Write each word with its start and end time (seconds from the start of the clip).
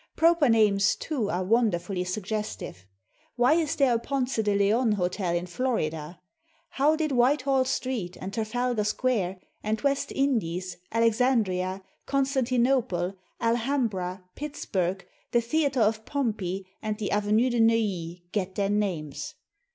Proper 0.15 0.49
names, 0.49 0.95
too, 0.95 1.29
are 1.29 1.43
wonderfully 1.43 2.03
suggestive. 2.05 2.87
Why 3.35 3.53
is 3.53 3.75
there 3.75 3.93
a 3.93 3.99
Ponce 3.99 4.37
de 4.37 4.55
Leon 4.55 4.93
hotel 4.93 5.35
in 5.35 5.45
Florida? 5.45 6.19
How 6.69 6.95
did 6.95 7.11
Whitehall 7.11 7.65
Street, 7.65 8.17
and 8.19 8.33
Trafalgar 8.33 8.83
Square, 8.83 9.39
and 9.61 9.79
West 9.81 10.11
Indies, 10.11 10.77
Alexandria, 10.91 11.83
Constantinople, 12.07 13.13
Alhambra, 13.39 14.23
Pittsburg, 14.33 15.05
the 15.33 15.39
Theater 15.41 15.81
of 15.81 16.03
Pompey, 16.03 16.65
and 16.81 16.97
the 16.97 17.11
Avenue 17.11 17.51
de 17.51 17.59
Neuilly 17.59 18.25
get 18.31 18.55
their 18.55 18.71
names? 18.71 19.35